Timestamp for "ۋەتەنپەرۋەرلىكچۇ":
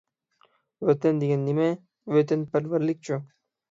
2.19-3.25